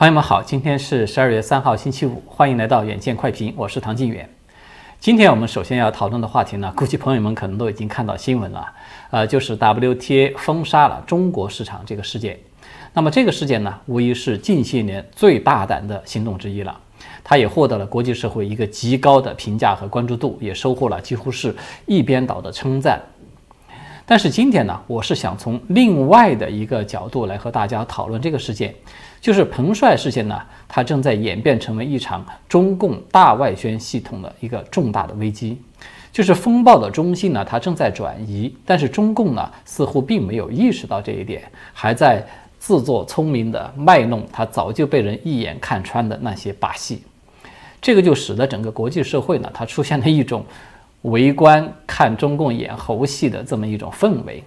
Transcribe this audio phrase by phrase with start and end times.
[0.00, 4.26] 朋友们好，今天是十二月三号星期五，欢迎来到远见快评，我是唐晋远。
[4.98, 8.66] 今天我们首先要讨论的话题呢，估计朋友们可能都已经看到新闻了，
[9.10, 12.38] 呃，就是 WTA 封杀了中国市场这个事件。
[12.94, 16.74] 那么这个事件呢，无疑是近些年最大胆的行动之一了，
[17.22, 21.54] 它也获得了国际社会一个极高的评价和关注度，也收获了几乎是
[21.84, 22.98] 一边倒的称赞。
[24.06, 28.74] 但是今天呢，我是想从另外的一个角度来和大家讨论这个事件，
[29.20, 35.60] 就是彭帅事件呢，它正在演变成为一场中共大外宣系统的一个重大的危机，
[36.10, 42.26] 就是风暴的中心呢，它正在转移，但是中共呢，似乎并没有意识到这一点，还在
[42.58, 47.02] 自作聪明的卖弄他早就被人一眼看穿的那些把戏，
[47.80, 50.44] 这个就使得整个国际社会呢，它出现了一种。
[51.04, 54.44] 围观看中共演猴戏的这么一种氛围。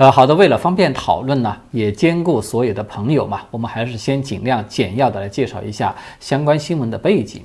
[0.00, 7.42] 呃，好的，为了方便讨论呢，也兼顾所有的朋友嘛，我们还是先尽量简要的来介绍一下相关新闻的背景。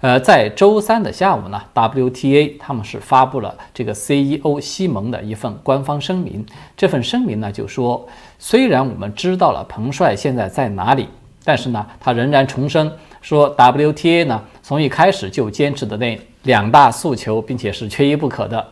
[0.00, 6.46] 呃，在周三的下午呢，WTA 他们是发布了这个 CEO 西蒙的一份官方声明。
[6.76, 8.06] 这份声明呢就说，
[8.38, 11.08] 虽然我们知道了彭帅现在在哪里，
[11.42, 12.88] 但是呢，他仍然重申。
[13.20, 18.64] 说 WTA 呢，从一开始就坚持的那两大诉求，并且是缺一不可的。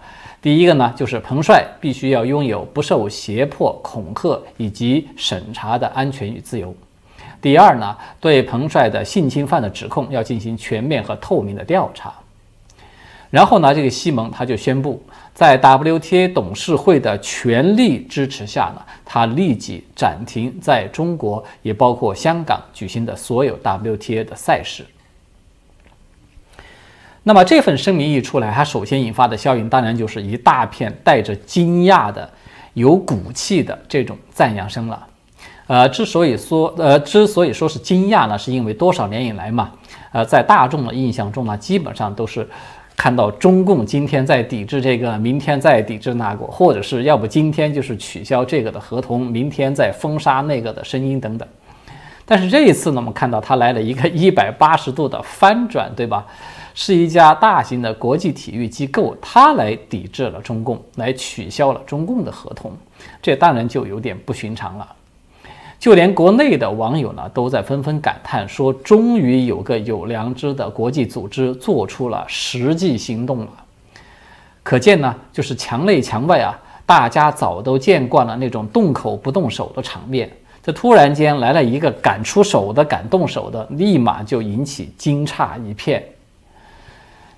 [0.45, 6.77] 第一个呢，就是彭帅必须要拥有不受胁迫、恐吓以及审查的安全与自由。
[7.41, 12.13] 第二呢，对彭帅的性侵犯的指控要进行全面和透明的调查。
[13.31, 24.85] 然后呢，这个西蒙他就宣布，在 WTA 董事会的全力支持下呢，他立即暂停在中国也包括香港举行的所有 WTA 的赛事。
[27.25, 32.31] 那么这份声明一出来，它首先引发的效应当然就是一大片带着惊讶的、
[32.75, 35.07] 有骨气的这种赞扬声了。
[35.67, 39.73] 呃，之所以说呃之所以说是惊讶呢，是因为多少年以来嘛，
[40.13, 42.49] 呃，在大众的印象中呢，基本上都是。
[42.97, 51.47] 看到中共今天在抵制这个，明天在抵制那个，或者是要不今天就是取消这个的合同，明天再封杀那个的声音等等。
[52.27, 56.25] 但是这一次呢，我们看到他来了一个 一百八十度的翻转，对吧？
[56.75, 62.73] 是一家大型的国际体育机构，他来抵制了中共，来取消了中共的合同，
[63.23, 64.89] 这当然就有点不寻常了。
[65.79, 73.49] 就连国内的网友呢，都在纷纷感叹说：“终于有个有良知的国际组织做出了实际行动了。”
[74.65, 80.29] 可见呢，就是墙内墙外啊，大家早都见惯了那种动口不动手的场面，
[80.65, 86.03] 这突然间来了一个敢出手的、敢动手的，立马就引起惊诧一片。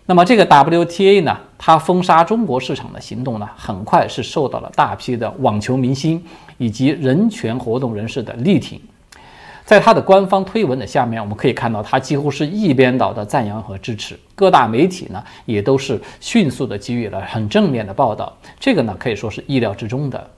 [0.07, 6.25] 那么这个 WTA 呢，它封杀中国市场的行动呢，很快是受到了大批的网球明星
[6.57, 8.81] 以及人权活动人士的力挺。
[9.65, 14.17] 在它的官方推文的下面，我们可以看到，它几乎是一边倒的赞扬和支持。
[14.37, 18.33] 各大媒体呢，也都是迅速的给予了很正面的报道。
[18.61, 20.31] 这个呢，可以说是意料之中的。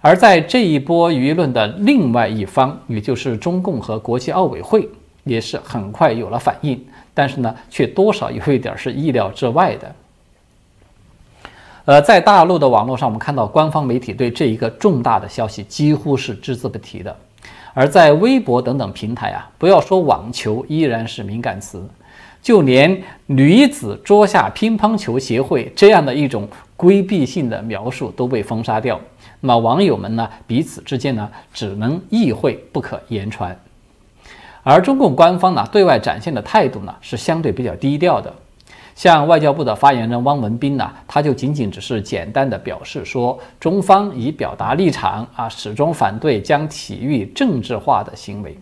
[0.00, 4.88] 而在这一波舆论的另外一方，也就是中共和国际奥委会，
[5.24, 6.82] 也是很快有了反应。
[7.12, 9.94] 但是呢，却多少有一点是意料之外的。
[11.84, 17.12] 呃，在大陆的网络上，我们看到官方媒体对这一个重大的消息几乎是只字不提的；
[17.74, 21.86] 而在微博等等平台啊，不要说网球，依然是敏感词，
[22.42, 29.00] 就连女子桌下乒乓球协会这样的一种规避性的描述都被封杀掉。
[29.40, 33.58] 那么网友们呢，彼此之间呢，只能意会不可言传。
[34.62, 38.32] 而中共官方呢，对外展现的态度呢，是相对比较低调的。
[38.94, 48.54] 像外交部的发言人汪文斌呢，他就仅仅只是简单的表示说，中方已表达立场啊，始终反对将体育政治化的行为。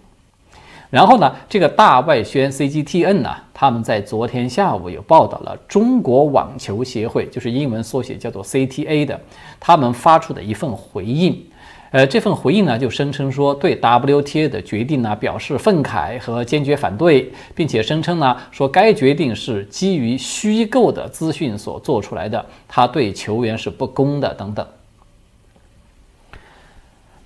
[0.91, 9.21] 然后呢，这个大外宣 CGTN 呢，他们在昨天下午有报道了中国网球协会，就是英文缩写叫做 CTA 的，
[9.61, 11.45] 他们发出的一份回应。
[11.91, 24.67] 呃，这份回应呢，就声称说对 WTA 的决定呢表示愤慨和坚决反对，并且声称呢说该决定是基于虚构的资讯所做出来的，他对球员是不公的等等。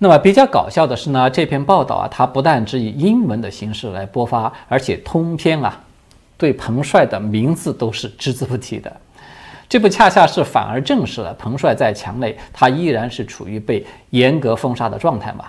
[0.03, 5.79] 那么比较搞笑的是呢，这篇报道啊，它不但只以英文的形式来播发，而且通篇啊
[6.37, 8.91] 对彭帅的名字都是只字不提的。
[9.69, 15.45] 这不恰恰是反而证实了彭帅在墙内，他依然是处于被严格封杀的状态嘛？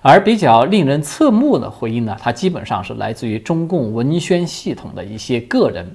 [0.00, 5.94] 而比较令人侧目的回应呢，它基本上是来自于中共文宣系统的一些个人，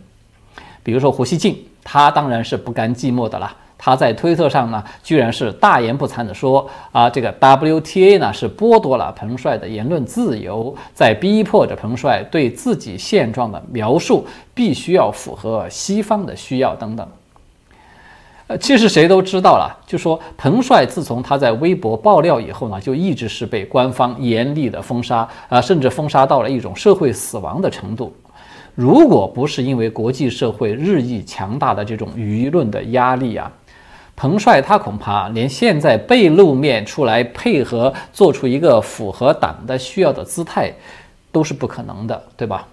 [0.83, 17.07] 比如说胡锡进，他当然是不甘寂寞的了，他在推特上呢，居然是大言不惭地说啊，这个 WTA 呢是剥夺了彭帅的言论自由，在逼迫着彭帅对自己现状的描述必须要符合西方的需要等等。
[18.47, 28.15] 呃，其实谁都知道了，就说彭帅自从他在微博爆料以后呢，就一直是被官方严厉的封杀啊，甚至封杀到了一种社会死亡的程度。
[28.73, 33.51] 如果不是因为国际社会日益强大的这种舆论的压力啊，
[34.17, 40.73] 彭帅他恐怕连现在被露面出来配合，做出一个符合党的需要的姿态，
[41.31, 42.67] 都是不可能的，对吧？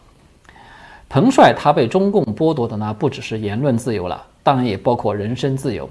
[1.06, 5.86] 彭帅他被中共剥夺的呢，不只是言论自由了，当然也包括人身自由，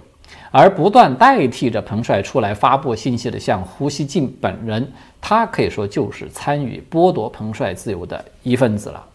[0.50, 4.92] 而不断代替着彭帅出来发布信息的，像胡锡进本人，
[5.22, 9.06] 他可以说就是参与剥夺彭帅自由的一份子了。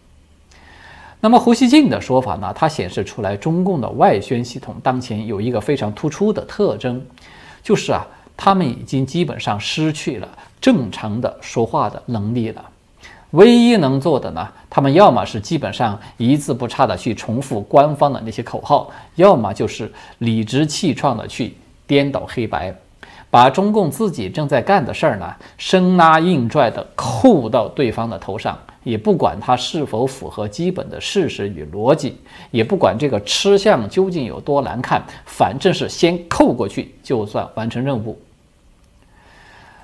[1.21, 2.53] 那么胡锡进的说法呢？
[2.55, 7.05] 它显示出来中共的外宣系统当前有一个非常突出的特征，
[7.61, 8.07] 就是啊，
[8.37, 10.27] 他们已经基本上失去了
[10.61, 12.63] 正常的说话的能力了。
[13.31, 21.53] 唯一能做的呢，他们要么是基本上一字不差的去重复官方的那些口号，要么就是理直气壮的去
[21.85, 22.73] 颠倒黑白。
[23.29, 32.17] 把中共自己正在干的事儿呢，生拉硬拽的扣到对方的头上，也不管它是否符合基本的事实与逻辑，
[32.51, 38.17] 也不管这个吃相究竟有多难看，反正是先扣过去，就算完成任务。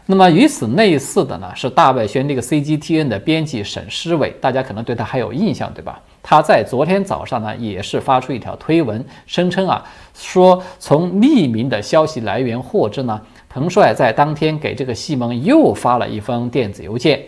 [0.07, 5.99] 那么与此类似的呢，是大外宣这个 CGTN 的编辑沈诗伟，大家可能对他还有印象，对吧？
[6.21, 9.83] 他在昨天早上呢，也是发出一条推文，声称啊，
[10.13, 13.19] 说从匿名的消息来源获知呢。
[13.49, 17.23] 彭帅在当天给这个西蒙又发了一封电子邮件，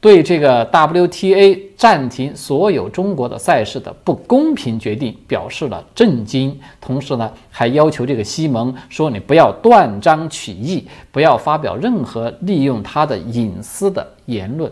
[0.00, 14.70] 对这个 WTA 暂停所有中国的赛事的不公平决定表示了震惊，同时呢，还要求这个西蒙说：“你不要断章取义，不要发表任何利用他的隐私的言论。”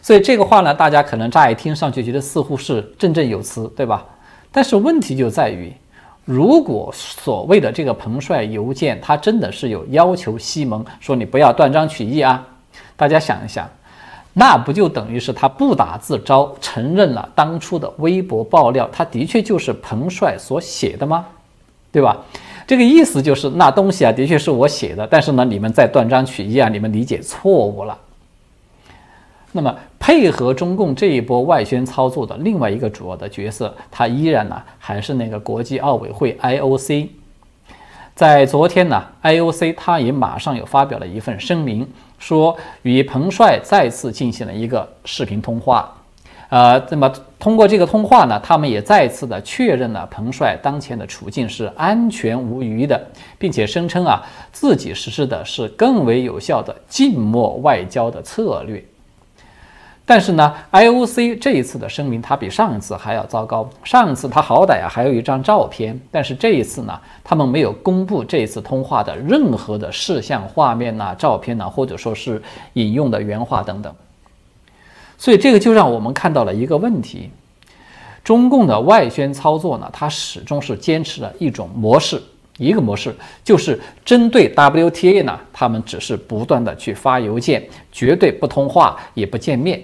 [0.00, 4.06] 所以这个话呢，大家可能乍一听上去觉得似乎是振振有词，对吧？
[4.52, 5.72] 但是问题就在于。
[6.26, 12.46] 如果所谓的这个彭帅邮件，他真的是有要求西蒙说你不要断章取义啊？
[13.00, 13.66] 大家想一想，
[14.34, 21.24] 那不就等于是他不打自招，承认了当初的微博爆料，他的确就是彭帅所写的吗？
[21.90, 22.18] 对吧？
[22.66, 27.96] 这个意思就是那东西啊，的确是我写的，但是呢，你们在断章取义啊，你们理解错误了。
[29.52, 37.08] 那么，配合中共这一波外宣操作的另外一个主要的角色，他依然呢还是那个国际奥委会 IOC。
[38.14, 41.88] 在昨天呢，IOC 他也马上有发表了一份声明，
[42.20, 45.92] 说与彭帅再次进行了一个视频通话。
[46.50, 47.08] 呃，那么
[47.38, 53.00] 通过这个通话呢，他们也再次的确认了彭帅当前的处境是安全无虞的，
[53.38, 54.20] 并且声称啊
[54.52, 58.84] 自己实施的是更为有效的静默外交的策略。
[60.10, 63.70] 但是呢，IOC 这一次的声明，它比上一次还要糟糕。
[63.84, 72.42] 上一次它好歹啊还有一张照片，但是这一次呢，他们没有公布这一次通话的任何的事项画面呐、照片呐，或者说是
[72.72, 73.94] 引用的原话等等。
[75.16, 77.30] 所以这个就让我们看到了一个问题：
[78.24, 82.20] 中共的外宣操作呢，它始终是坚持了一种模式，
[82.58, 83.14] 一个模式
[83.44, 89.80] 就是针对 WTA 呢，他们只是不断的去发邮件，绝对不通话，也不见面。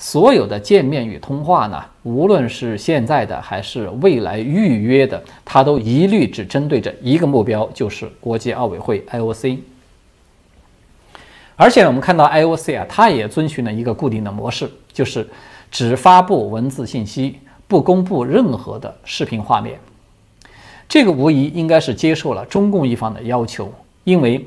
[0.00, 9.58] 所有的见面与通话呢，无论是现在的还是未来预约的，它都一律只针对着一个目标，就是国际奥委会 IOC。
[11.56, 15.28] 而且我们看到 IOC 啊，它也遵循了一个固定的模式，就是
[15.68, 19.80] 只发布文字信息，不公布任何的视频画面。
[20.88, 23.72] 这个无疑应该是接受了中共一方的要求，
[24.04, 24.46] 因为。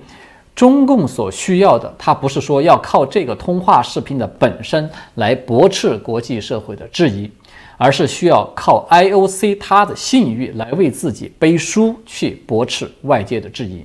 [0.54, 7.32] 中共所需要的，它不是说要靠这个通话视频的本身来驳斥国际社会的质疑，
[7.78, 13.84] 而是需要靠 IOC 它的信誉来为自己背书，去驳斥外界的质疑。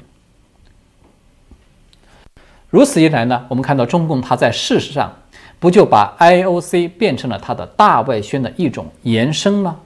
[2.69, 5.11] 如此一来呢，我们看到中共它在事实上
[5.59, 9.77] 不就把 IOC 变成了它的大外宣的一种延伸吗？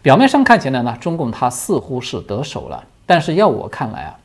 [0.00, 4.16] 表面上看起来呢，中共它似乎是得手了，但是要我看来啊。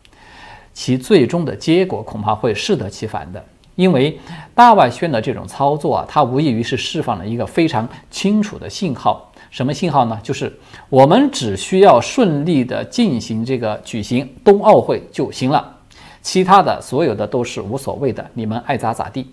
[0.75, 3.43] 其最终的结果恐怕会适得其反的，
[3.75, 4.19] 因为
[4.53, 9.31] 大外宣的这种操作啊，它无异于是释放了一个非常清楚的信号。
[9.49, 10.19] 什么信号呢？
[10.21, 10.53] 就是
[10.89, 15.77] 我们只需要顺利的进行这个举行冬奥会就行了，
[16.21, 19.31] 其他的所有的都是无所谓的，你们爱咋咋地。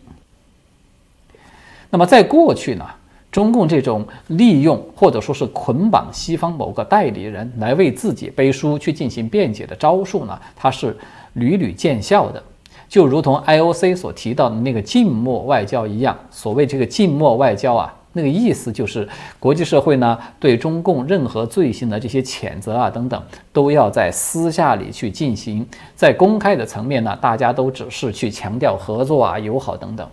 [1.91, 2.87] 那么在过去呢，
[3.33, 10.97] 中共这种利用或者说是捆绑西方某个代理人来为自己背书去进行辩解的招数呢，它是
[11.35, 12.43] 屡屡见效的。
[12.89, 19.09] 就如同 IOC 所提到的那个静默外交一样，所谓这个静默外交啊，那个意思就是
[19.41, 30.07] 国际社会呢对中共任何罪行的这些谴责啊等等，都要在私下里去进行，在公开的层面呢，大家都只是去强调合作啊、友好等等。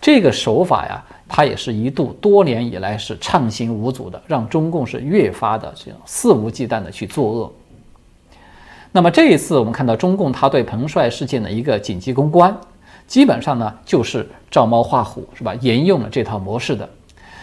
[0.00, 7.52] 这个手法呀，它也是一度多年以来是畅行无阻的，让中共是越发的这种肆无忌惮的去作恶。
[8.96, 12.56] 那么这一次，我们看到中共他对彭帅事件的一个紧急公关，
[13.08, 15.52] 基本上呢就是照猫画虎，是吧？
[15.56, 16.88] 沿用了这套模式的。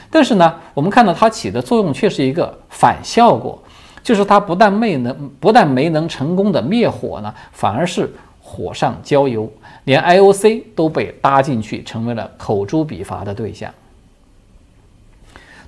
[0.09, 3.61] 但是呢，我们看到它起的作用却是一个反效果，
[4.01, 8.09] 就是它不但没能不但没能成功的灭火呢，反而是
[8.41, 9.51] 火上浇油，
[9.83, 13.69] 连 IOC 都被搭进去，成为了口诛笔伐的对象。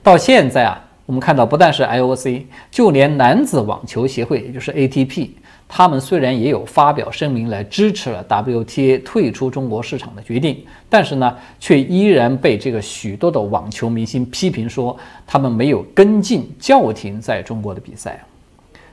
[0.02, 5.32] 到现在啊，我们看到不但是 IOC，就连男子网球协会，也就是 ATP。
[5.76, 18.24] 他们虽然也有发表声明来支持了 WTA 退出中国市场的决定，但是呢，却依然被这个许多的网球明星批评说他们没有跟进叫停在中国的比赛。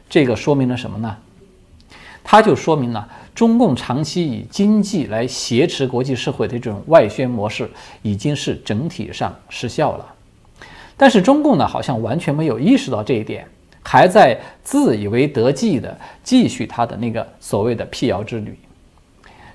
[0.09, 1.15] 这个说明了什么呢？
[2.25, 7.71] 它就说明了中共长期以经济来挟持国际社会的这种外宣模式
[8.01, 10.07] 已经是整体上失效了。
[10.97, 13.47] 但是中共呢，好像完全没有意识到这一点。
[13.83, 18.57] 还在自以为得计的继续他的那个所谓的辟谣之旅，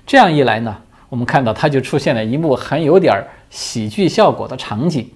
[0.06, 0.76] 这样一来呢，
[1.08, 5.08] 我们看到他就出现了一幕很有点喜剧效果的场景，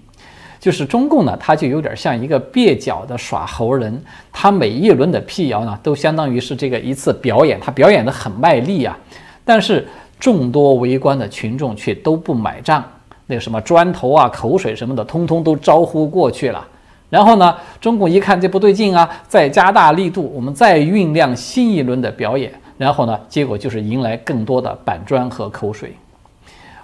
[0.59, 4.02] 就是中共呢，他就有点像一个蹩脚的耍猴人，
[4.33, 8.97] 他每一轮的辟谣呢，都相当于是这个一次表演，他表演的很卖力啊，
[9.45, 9.87] 但是
[10.19, 12.85] 众多围观的群众却都不买账，
[13.26, 16.67] 那个什么砖头啊、口水什么的，通通都招呼过去了。
[17.09, 22.52] 然后呢，中共一看这不对劲啊，再加大力度，我们再酝酿新一轮的表演。
[22.76, 25.94] 然后呢，结果就是迎来更多的板砖和口水。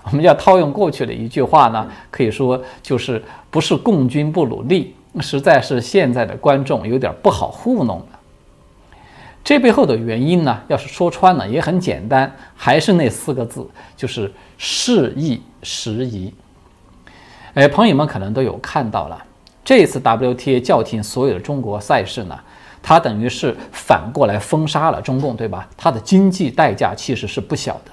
[0.05, 8.07] 我们要套用过去的一句话呢，可以说就是不是共军不努力，实在是现在的观众有点不好糊弄了。
[9.43, 16.33] 这背后的原因呢，要是说穿了也很简单，还是那四个字，就是事宜时宜。
[17.55, 19.23] 哎，朋友们可能都有看到了。
[19.67, 22.39] 这次 WTA 叫停所有的中国赛事呢，
[22.81, 25.69] 它等于是反过来封杀了中共，对吧？
[25.77, 27.91] 它的经济代价其实是不小的。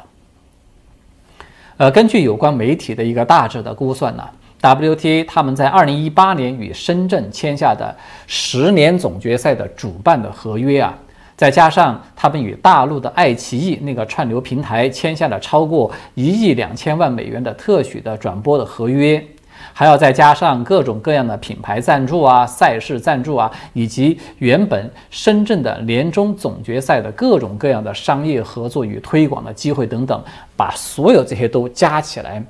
[1.77, 4.23] 呃，根据有关媒体的一个大致的估算呢
[4.61, 7.93] ，WTA 他们在2018年与深圳签下的
[8.27, 10.95] 十年总决赛的主办的合约啊，
[11.35, 19.25] 再加上他们与大陆的爱奇艺那个串流平台签下了超过一亿两千万美元的特许的转播的合约。
[19.73, 30.23] 还要再加上各种各样的品牌赞助啊、赛事赞助啊，以及原本深圳的年终总决赛的各种各样的商业合作与推广的机会等等，
[30.55, 32.41] 把所有这些都加起来，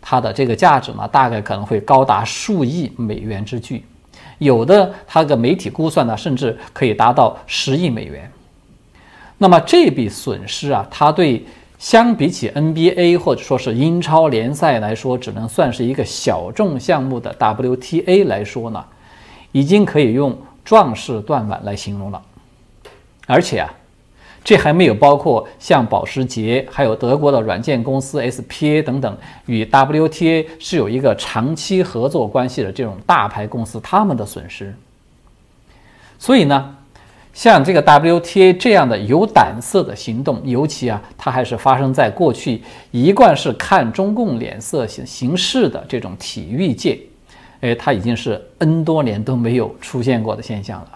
[0.00, 3.84] 它的这个价值呢，大概可能会高达数亿美元之巨，
[4.38, 8.30] 有的它的媒体估算呢，甚至可以达到十亿美元。
[9.36, 11.44] 那么这笔损失啊，它对。
[11.78, 18.84] 相比起 NBA 或者说是英超联赛来说，只能算是一个小众项目的 WTA 来说呢，
[19.52, 22.20] 已经可以用壮士断腕来形容了。
[23.26, 23.72] 而且啊，
[24.42, 29.16] 这还没有包括像保时捷、还有德国的软件公司 SPA 等等
[29.46, 34.74] 与 WTA 是有一个长期合作关系的这种大牌公司他们的损失。
[36.18, 36.74] 所以呢。
[37.38, 46.98] 像这个 WTA 这样的有胆色的行动，尤其啊，它还是发生在过去一贯是看中共脸色行行事的这种体育界，
[47.60, 50.88] 哎，它已经是 N 多年都没有出现过的现象了。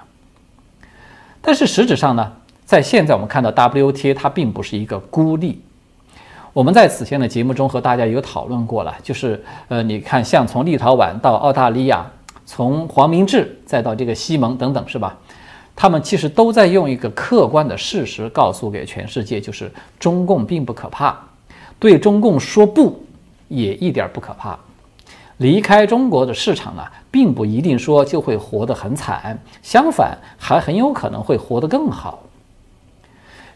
[1.41, 2.33] 但是实质上呢，
[2.65, 5.63] 在现在我们看到 WTA 它并不是一个孤立。
[6.53, 12.05] 我们在此前的节目中和大家有讨论过了，就是呃，你看像从立陶宛到澳大利亚，
[12.45, 15.17] 从黄明志再到这个西蒙等等，是吧？
[15.75, 21.19] 他们其实都在用一个客观的事实告诉给全世界，就是中共并不可怕，
[21.79, 23.05] 对中共说不
[23.49, 24.59] 也一点不可怕。
[25.39, 32.23] 离开中国的市场呢，并不一定说就会活得很惨，相反还很有可能会活得更好。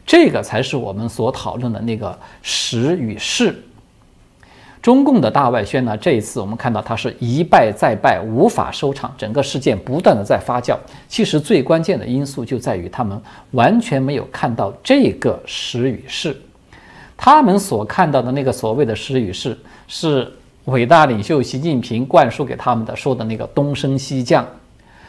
[0.05, 3.63] 这个才是我们所讨论的那个实与势。
[4.87, 10.77] 中共的大外宣呢，这一次我们看到它是一败再败，无法收场，整个事件不断的在发酵。
[11.09, 16.37] 其实最关键的因素就在于他们完全没有看到这个时与势，
[17.17, 20.33] 他们所看到的那个所谓的时与势，是
[20.67, 24.47] 伟大领袖习近平灌输给他们的说的那个东升西降，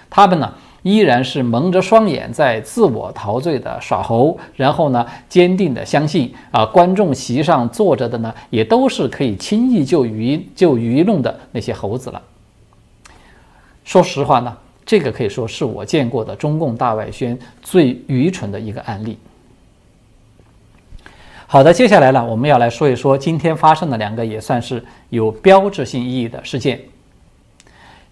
[0.09, 12.21] 他们呢依然是蒙着双眼在自我陶醉的耍猴，然后呢坚定的相信啊观众席上坐着的呢也都是可以轻易就愚就愚弄的那些猴子了。
[13.83, 19.17] 说实话呢，这个可以说是我见过的中共大外宣最愚蠢的一个案例。
[21.49, 26.81] 好的，接下来呢，我们要来说一说今天发生的两个也算是有标志性意义的事件。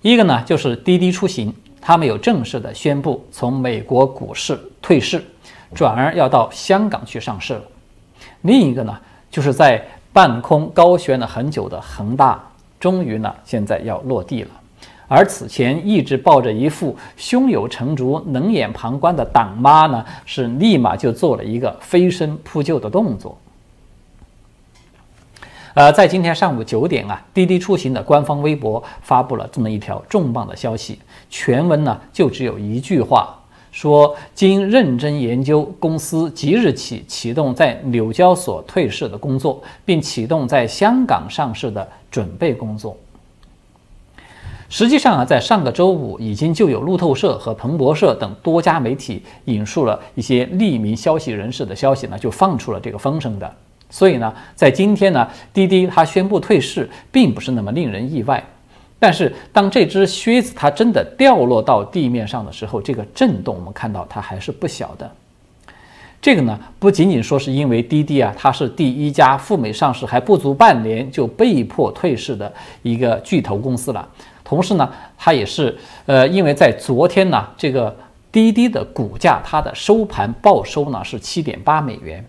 [0.02, 1.54] 一个呢，就是滴滴出行，
[1.88, 5.24] 他们有正式的宣布从美国股市退市，
[5.75, 7.62] 转而要到香港去上市了。
[8.42, 9.00] 另一个呢，
[9.30, 12.44] 就是在半空高悬了很久的恒大，
[12.80, 14.50] 终于呢，现在要落地了。
[15.08, 23.38] 而此前一直抱着一副胸有成竹、冷眼旁观的党妈呢，是立马就做了一个飞身扑救的动作。
[25.75, 30.98] 呃，在今天上午九点啊，滴滴出行的官方微博发布了这么一条重磅的消息，
[31.29, 33.38] 全文呢就只有一句话，
[33.74, 42.96] 说经认真研究，公司即日起启动在纽交所退市的工作，并启动在香港上市的准备工作。
[44.70, 53.53] 实际上啊，在上个周五，已经就有路透社和彭博社等多家媒体引述了一些匿名消息人士的消息呢，就放出了这个风声的。
[53.89, 58.44] 所以呢，在今天呢，滴滴它宣布退市，并不是那么令人意外。
[58.98, 65.10] 但是，当这只靴子它真的掉落到地面上的时候，这个震动我们看到它还是不小的。
[66.22, 72.51] 这个呢，不仅仅说是因为滴滴啊，它是第一家赴美上市还不足半年就被迫退市的
[72.82, 74.08] 一个巨头公司了。
[74.44, 75.77] 同时呢，它也是
[76.08, 77.96] 呃，因为在昨天呢，这个
[78.32, 82.25] 滴滴的股价它的收盘报收呢是七点八美元，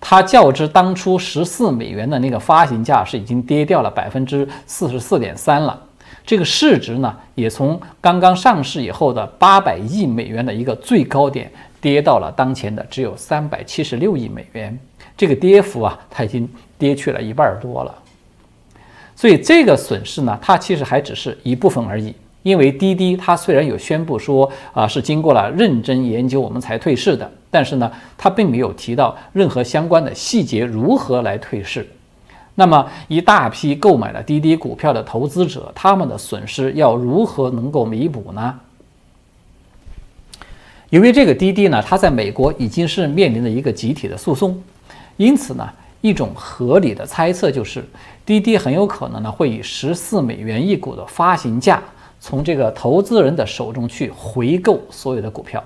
[0.00, 5.78] 它较之当初十四美元的那个发行价是已经跌掉了百分之四十四点三了。
[6.24, 14.78] 这个市值呢，也从刚刚上市以后的八百亿美元的一个最高点跌到了当前的只有三百七十六亿美元。
[15.16, 17.94] 这个跌幅啊，它已经跌去了一半多了。
[19.14, 22.14] 所以这个损失呢，它其实还只是一部分而已。
[22.42, 31.88] 因为滴滴它虽然有宣布说啊是经过了认真研究我们才退市的，但是呢，他并没有提到任何相关的细节如何来退市。
[32.54, 38.60] 那么一大批购买了滴滴股票的投资者，他们的损失要如何能够弥补呢？
[40.90, 44.62] 由于这个滴滴呢，它在美国已经是面临着一个集体的诉讼，
[45.16, 45.68] 因此呢。
[46.02, 47.84] 一种合理的猜测就是，
[48.24, 51.82] 滴滴很有可能呢会以十四美元一股的发行价，
[52.18, 55.62] 从这个投资人的手中去回购所有的股票。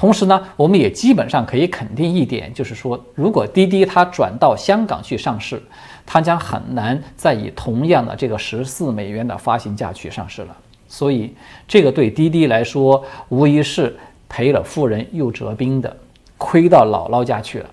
[0.00, 5.62] 同时呢，我们也基本上可以肯定一点，就是说，如果滴滴它转到香港去上市，
[6.06, 10.56] 它将很难再以同样的这个十四美元的发行价去上市了。
[10.88, 11.34] 所以，
[11.68, 13.94] 这个对滴滴来说，无疑是
[14.26, 15.94] 赔了夫人又折兵的，
[16.38, 17.68] 亏到姥姥家去了。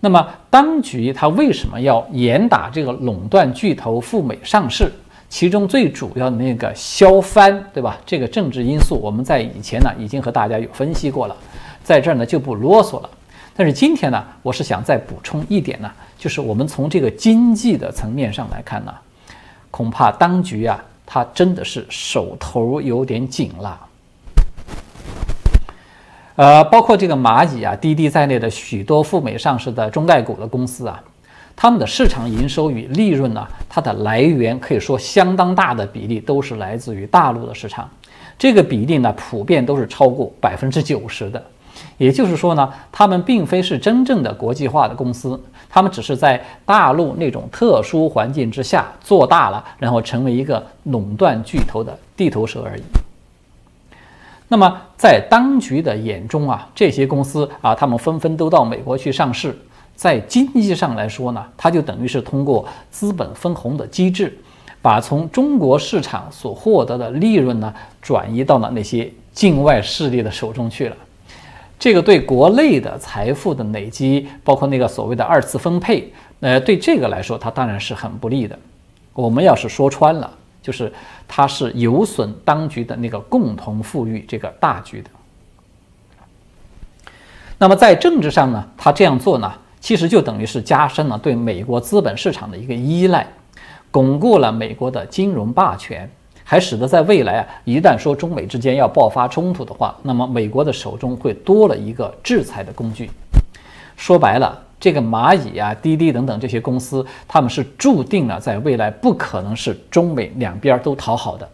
[0.00, 4.92] 那么，当局它为什么要严打这个垄断巨头赴美上市？
[5.28, 7.98] 其中最主要的那个削藩，对吧？
[8.06, 11.36] 这个政治因素，我们在以前呢已经和大家有分析过了，
[11.82, 13.10] 在这儿呢就不啰嗦了。
[13.56, 18.92] 但是今天呢，我是想再补充一点呢，就是我们从这个经济的层面上来看呢，
[19.70, 23.80] 恐怕当局啊，它真的是手头有点紧了。
[26.36, 31.00] 呃，包括这个蚂蚁啊、滴滴在内的许多赴美上市的中概股的公司啊，
[31.56, 37.88] 他们的市场营收与利润呢，它的来源可以说相当大的比例都是来自于大陆的市场，
[38.38, 41.42] 这个比例呢，普遍都是超过百分之九十的。
[41.96, 52.82] 也就是说呢，他们并非是真正的国际化的公司，他们只是在大陆那种特殊环境之下做大了，然后成为一个垄断巨头的地头蛇而已。
[54.48, 59.56] 那么，在当局的眼中啊，这些公司啊，他们纷纷都到美国去上市，
[59.94, 64.36] 在经济上来说呢，它就等于是通过资本分红的机制，
[64.82, 70.96] 把从中国市场所获得的利润呢，转移到了那些境外势力的手中去了。
[71.78, 78.58] 这个对国内的财富的累积，包括那个所谓的二次分配，呃，对这个来说，它当然是很不利的。
[79.12, 80.30] 我们要是说穿了。
[80.64, 80.90] 就是
[81.28, 85.10] 它是有损当局的那个共同富裕这个大局的。
[87.58, 89.52] 那么在政治上呢，他这样做呢，
[89.84, 93.26] 其实就等于是加深了对美国资本市场的一个依赖，
[93.90, 96.10] 巩固了美国的金融霸权，
[96.42, 103.10] 还使得在未来啊，一旦说中美之间要爆发冲突的话，那么美国的手中会多了一个制裁的工具。
[103.94, 104.58] 说白了。
[104.80, 111.48] 这个蚂蚁啊、滴滴等等这些公司，他们是注定了在未来不可能是中美两边都讨好的。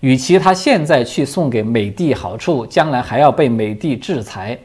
[0.00, 4.56] 与其他现在去送给美帝好处，将来还要被美帝制裁，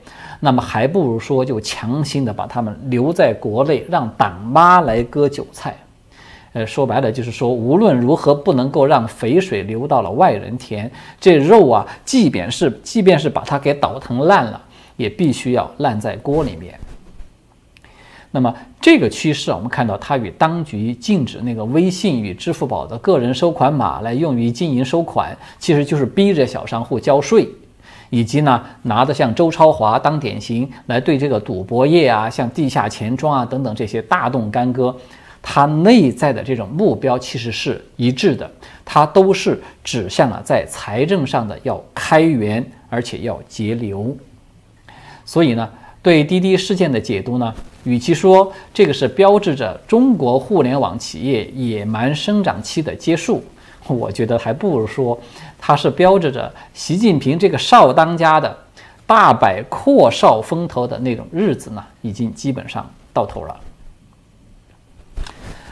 [0.45, 5.73] 那么还不如说就强行的把他们留在国内，让党妈来割韭菜。
[6.51, 10.91] 呃，说白了就是说，无论如何不能够让肥水流到了外人田。
[11.17, 14.61] 这肉啊，即便是即便是把它给倒腾烂了，
[14.97, 16.77] 也必须要烂在锅里面。
[18.29, 27.47] 那么这个趋势，我们看到它与当局禁止那个微信与支付宝的个人收款码来用于经营收款，其实就是逼着小商户交税，
[28.13, 34.95] 以及呢拿的像周超华当典型来对这个赌博业啊，像地下钱庄啊等等这些大动干戈。
[35.41, 38.49] 它内在的这种目标其实是一致的，
[38.85, 44.15] 它都是指向了在财政上的要开源，而且要节流。
[45.25, 45.67] 所以呢，
[46.03, 47.51] 对滴滴事件的解读呢，
[47.83, 53.43] 与其说这个是标志着中国互联网企业野蛮生长期的结束，
[53.93, 55.19] 我觉得还不如说
[55.59, 58.55] 它是标志着习近平这个少当家的
[59.05, 63.55] 大摆阔少风头的那种日子呢，已经基本上到头了。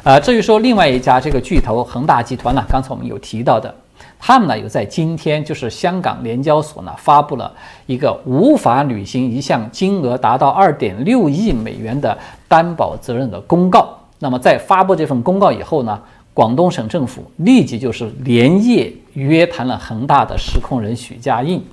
[0.04, 3.74] 呃，至于说另外一家这个巨头恒大集团呢，刚才我们有提到的，
[4.20, 7.52] 他们呢有在今天就是香港联交所呢发布了
[7.86, 13.90] 一个无法履行一项金额达到二点六亿美元的担保责任的公告。
[14.20, 16.02] 那么在发布这份公告以后呢，
[16.34, 21.64] 广东省政府立即就是连夜约谈了恒大的实控人许家印。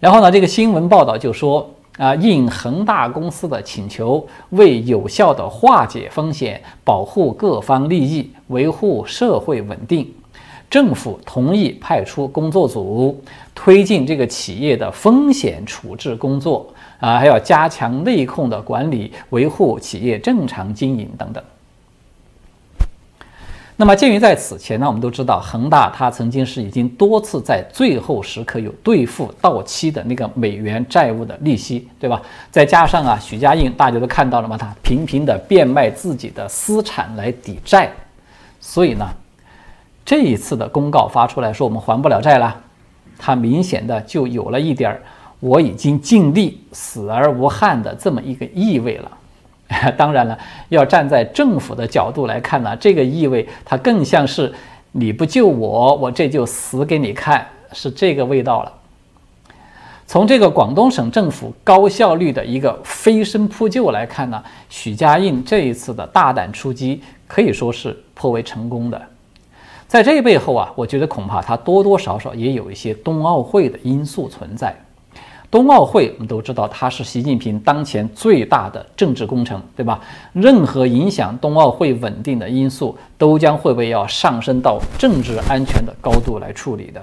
[0.00, 1.68] 然后呢，这个新闻报道就说。
[1.98, 10.06] 啊，应恒大公司的请求，为有效的化解风险、保护各方利益、维护社会稳定，
[10.68, 13.18] 政府同意派出工作组，
[13.54, 16.66] 推进这个企业的风险处置工作。
[17.00, 21.42] 啊，还要加强内控的管理，维护企业正常经营等等。
[23.78, 32.22] 那么，鉴于在此前呢，我们都知道恒大它曾经是已经多次在最后时刻有兑付到期的那个美元债务的利息，对吧？
[32.50, 34.56] 再加上啊，许家印大家都看到了吗？
[34.56, 37.92] 他频频的变卖自己的私产来抵债，
[38.60, 39.06] 所以呢，
[40.06, 42.58] 这一次的公告发出来说我们还不了债了，
[43.18, 45.02] 他明显的就有了一点儿
[45.38, 49.10] 我已经尽力死而无憾的这么一个意味了。
[49.96, 54.52] 当然了，要站在政府的角度来看呢，这个意味它更像是
[54.92, 58.72] 你不救我，我这就死给你看，是这个味道了。
[60.06, 69.02] 从这个广东省政府高效率的一个飞身扑救来看呢，许家印这一次的大胆出击可以说是颇为成功的。
[69.88, 74.72] 在这背后啊，我觉得恐怕他多多少少也有一些冬奥会的因素存在。
[75.48, 80.00] 冬奥会，我们都知道它是习近平当前最大的政治工程，对吧？
[80.32, 87.02] 任何影响冬奥会稳定的因素，都将会被要上升到政治安全的高度来处理的。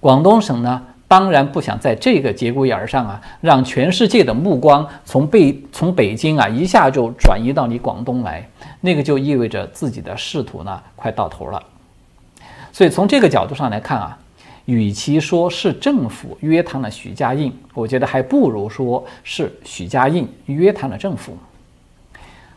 [0.00, 8.46] 广东省呢，当然不想在这个节骨眼上啊，让全世界的目光从北从北京啊一下就转移到你广东来，
[8.80, 11.62] 那个就意味着自己的仕途呢快到头了。
[12.72, 14.18] 所以从这个角度上来看啊。
[14.68, 21.34] 与其说是政府约谈了许家印，我觉得还不如说是许家印约谈了政府。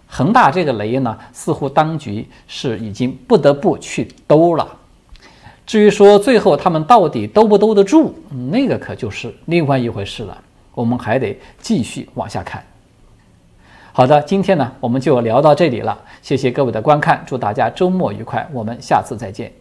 [0.08, 4.78] 恒大这个雷呢，似乎当局是已经不得不去兜了。
[5.66, 8.14] 至于说最后他们到底兜不兜得住，
[8.52, 10.38] 那个可就是另外一回事了。
[10.74, 12.62] 我们还得继续往下看。
[13.94, 19.61] 好的，今天呢我们就聊到这里了，谢谢各位的观看，祝大家周末愉快，我们下次再见。